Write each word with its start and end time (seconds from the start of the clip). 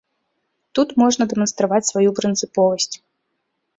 Тут 0.77 0.95
можна 1.01 1.27
дэманстраваць 1.33 1.85
сваю 1.91 2.09
прынцыповасць. 2.21 2.93